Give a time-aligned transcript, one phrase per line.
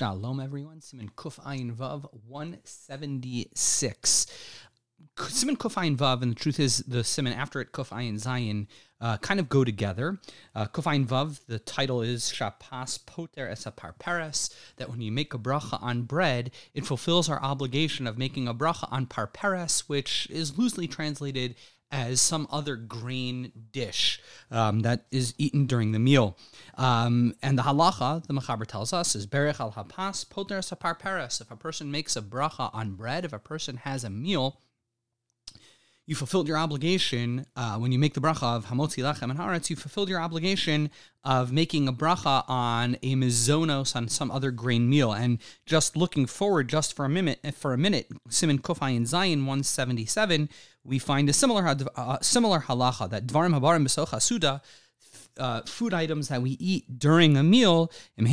[0.00, 0.80] Shalom, everyone.
[0.80, 4.26] Siman Kuf Ayin Vav 176.
[5.16, 8.66] Siman Kuf Ayin Vav, and the truth is, the Siman after it, Kuf Ayin Zayin,
[9.00, 10.18] uh, kind of go together.
[10.54, 15.34] Uh, Kuf Ayin Vav, the title is Shapas Poter Esapar Paras, that when you make
[15.34, 20.26] a bracha on bread, it fulfills our obligation of making a bracha on parperes, which
[20.30, 21.54] is loosely translated
[21.92, 26.36] as some other grain dish um, that is eaten during the meal.
[26.76, 31.40] Um, and the halacha, the Mechaber tells us, is berech al hapas poter sapar peres.
[31.40, 34.60] If a person makes a bracha on bread, if a person has a meal,
[36.10, 39.70] you fulfilled your obligation uh, when you make the bracha of hamotzi lechem and haaretz.
[39.70, 40.90] You fulfilled your obligation
[41.22, 45.12] of making a bracha on a mizonos on some other grain meal.
[45.12, 49.62] And just looking forward, just for a minute, for a minute, Siman Kofayin Zayin one
[49.62, 50.48] seventy seven,
[50.82, 54.62] we find a similar uh, similar halacha that dvarim habarim besocha suda
[55.40, 58.26] uh, food items that we eat during a meal, if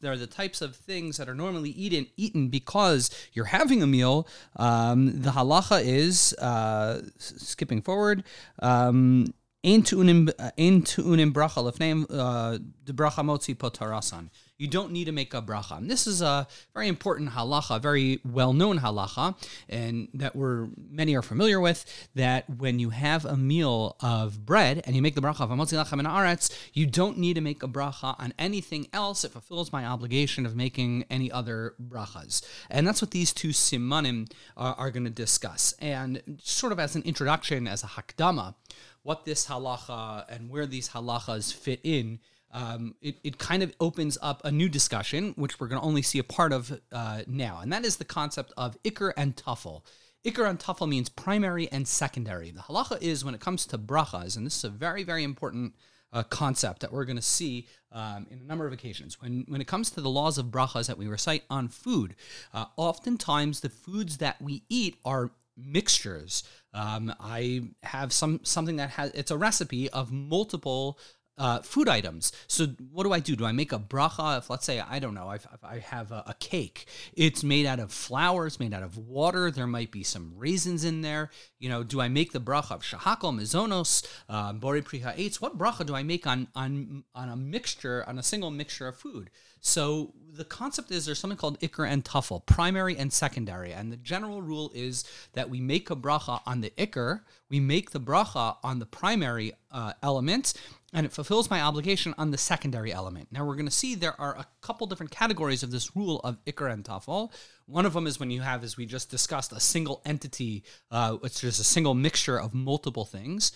[0.00, 4.26] they're the types of things that are normally eaten eaten because you're having a meal,
[4.56, 8.24] um, the halacha is uh, skipping forward.
[8.60, 15.32] Um, Ein tu'unim bracha lefneim uh, de bracha motzi potarasan you don't need to make
[15.32, 15.78] a bracha.
[15.78, 19.34] And this is a very important halacha, very well-known halacha,
[19.70, 21.86] and that we're many are familiar with.
[22.14, 25.82] That when you have a meal of bread and you make the bracha of amotzi
[25.82, 29.24] lachem aretz, you don't need to make a bracha on anything else.
[29.24, 34.30] It fulfills my obligation of making any other brachas, and that's what these two simanim
[34.58, 35.72] are, are going to discuss.
[35.78, 38.56] And sort of as an introduction, as a hakdama,
[39.02, 42.20] what this halacha and where these halachas fit in
[42.52, 46.02] um, it, it kind of opens up a new discussion, which we're going to only
[46.02, 49.82] see a part of uh, now, and that is the concept of ikr and tafel.
[50.24, 52.50] Ikr and tafel means primary and secondary.
[52.50, 55.74] The halacha is when it comes to brachas, and this is a very, very important
[56.12, 59.20] uh, concept that we're going to see um, in a number of occasions.
[59.20, 62.16] When, when it comes to the laws of brachas that we recite on food,
[62.52, 66.42] uh, oftentimes the foods that we eat are mixtures.
[66.72, 70.98] Um, I have some something that has it's a recipe of multiple
[71.40, 72.32] uh, food items.
[72.48, 73.34] So what do I do?
[73.34, 74.36] Do I make a bracha?
[74.38, 76.86] If let's say I don't know, I've, I have a, a, cake.
[77.14, 78.46] It's made out of flour.
[78.46, 79.50] It's made out of water.
[79.50, 81.30] There might be some raisins in there.
[81.58, 85.40] You know, do I make the bracha of shahakol mizonos uh, bori priha eitz?
[85.40, 88.98] What bracha do I make on on on a mixture on a single mixture of
[88.98, 89.30] food?
[89.60, 93.72] So the concept is there's something called ikr and tafel, primary and secondary.
[93.72, 97.90] And the general rule is that we make a bracha on the ikr, we make
[97.90, 100.54] the bracha on the primary uh, element,
[100.92, 103.28] and it fulfills my obligation on the secondary element.
[103.30, 106.44] Now we're going to see there are a couple different categories of this rule of
[106.44, 107.32] ikr and tafel.
[107.66, 111.12] One of them is when you have, as we just discussed, a single entity, uh,
[111.12, 113.52] which is a single mixture of multiple things.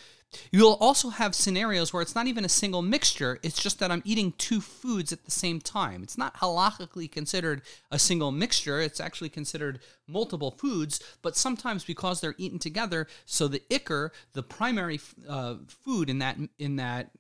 [0.51, 4.03] You'll also have scenarios where it's not even a single mixture, it's just that I'm
[4.05, 6.03] eating two foods at the same time.
[6.03, 12.21] It's not halachically considered a single mixture, it's actually considered multiple foods, but sometimes because
[12.21, 17.11] they're eaten together, so the ikr, the primary uh, food in that in that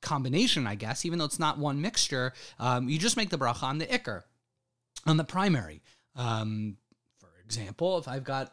[0.00, 3.64] combination, I guess, even though it's not one mixture, um, you just make the bracha
[3.64, 4.22] on the ikr,
[5.06, 5.82] on the primary.
[6.14, 6.76] Um,
[7.18, 8.52] for example, if I've got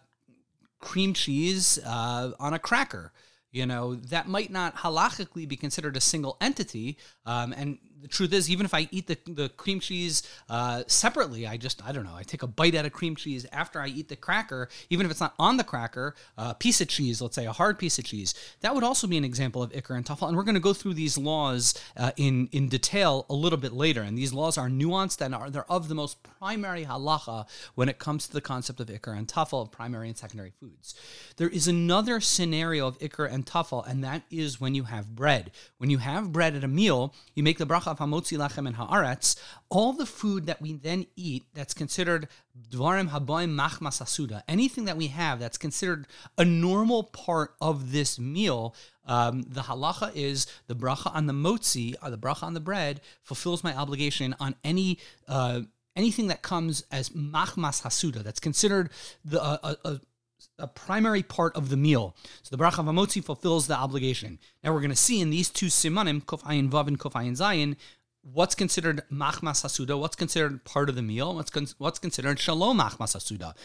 [0.79, 3.11] cream cheese uh, on a cracker,
[3.51, 8.33] you know that might not halachically be considered a single entity um, and the truth
[8.33, 12.03] is, even if I eat the, the cream cheese uh, separately, I just, I don't
[12.03, 15.05] know, I take a bite out of cream cheese after I eat the cracker, even
[15.05, 17.97] if it's not on the cracker, a piece of cheese, let's say a hard piece
[17.97, 20.27] of cheese, that would also be an example of ikr and tafel.
[20.27, 23.71] And we're going to go through these laws uh, in, in detail a little bit
[23.71, 24.01] later.
[24.01, 27.99] And these laws are nuanced and are they're of the most primary halacha when it
[27.99, 30.93] comes to the concept of ikr and tafel, of primary and secondary foods.
[31.37, 35.51] There is another scenario of ikr and tafel, and that is when you have bread.
[35.77, 38.75] When you have bread at a meal, you make the bracha of hamotzi lachem and
[38.75, 39.35] haaretz,
[39.69, 42.27] all the food that we then eat that's considered
[42.69, 46.05] dvarim haboim machmas asuda, anything that we have that's considered
[46.37, 51.95] a normal part of this meal, um, the halacha is the bracha on the motzi,
[52.03, 54.99] or the bracha on the bread, fulfills my obligation on any.
[55.27, 55.61] Uh,
[55.95, 58.89] anything that comes as machmas hasuda, that's considered
[59.23, 60.01] the, uh, a, a
[60.59, 62.15] a primary part of the meal.
[62.43, 64.39] So the bracha of Hamotzi fulfills the obligation.
[64.63, 67.37] Now we're going to see in these two simanim, Kof Ayin Vav and Kof Ayin
[67.37, 67.75] Zayin,
[68.21, 72.79] what's considered machmas hasuda, what's considered part of the meal, what's con- what's considered shalom
[72.79, 73.55] machmas hasuda.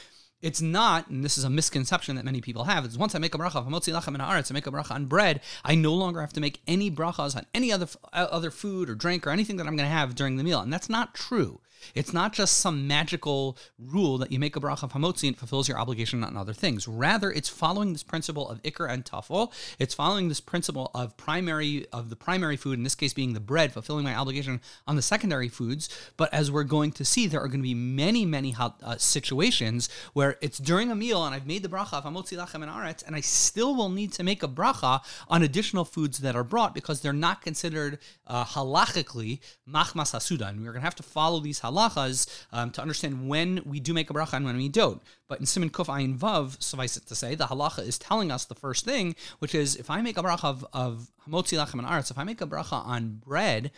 [0.40, 3.34] It's not, and this is a misconception that many people have, is once I make
[3.34, 6.32] a bracha, hamotzi lachem in I make a bracha on bread, I no longer have
[6.34, 9.66] to make any brachas on any other uh, other food or drink or anything that
[9.66, 10.60] I'm going to have during the meal.
[10.60, 11.60] And that's not true.
[11.94, 15.38] It's not just some magical rule that you make a bracha of hamotzi and it
[15.38, 16.88] fulfills your obligation on other things.
[16.88, 19.52] Rather, it's following this principle of ikr and tafel.
[19.78, 23.40] It's following this principle of primary of the primary food, in this case being the
[23.40, 25.88] bread, fulfilling my obligation on the secondary foods.
[26.16, 29.88] But as we're going to see, there are going to be many, many uh, situations
[30.12, 33.06] where it's during a meal and I've made the bracha of hamotzi lachem and aretz,
[33.06, 36.74] and I still will need to make a bracha on additional foods that are brought
[36.74, 41.40] because they're not considered uh, halachically machmas hasuda, and we're going to have to follow
[41.40, 45.02] these halachas um, to understand when we do make a bracha and when we don't.
[45.28, 48.44] But in Siman Kuf Ayin Vav, suffice it to say, the halacha is telling us
[48.44, 51.86] the first thing, which is if I make a bracha of, of hamotzi lachem and
[51.86, 53.70] aretz, if I make a bracha on bread,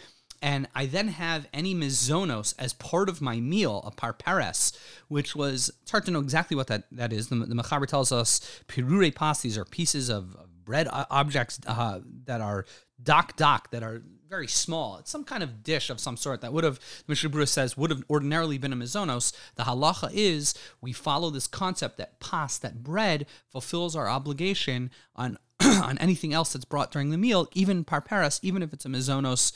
[0.43, 4.73] and I then have any mizonos as part of my meal, a parperes,
[5.09, 7.29] which was, it's hard to know exactly what that, that is.
[7.29, 10.37] The, the Mechaber tells us pirure pas, these are pieces of,
[10.71, 12.65] bread objects uh, that are
[13.03, 14.99] doc doc, that are very small.
[14.99, 16.79] It's some kind of dish of some sort that would have,
[17.09, 19.33] Mishnah says, would have ordinarily been a mizonos.
[19.57, 25.39] The halacha is we follow this concept that pas, that bread, fulfills our obligation on
[25.61, 29.53] on anything else that's brought during the meal, even parperas, even if it's a mizonos,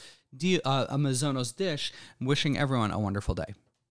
[0.64, 1.92] uh, a mizonos dish.
[2.20, 3.54] Wishing everyone a wonderful day.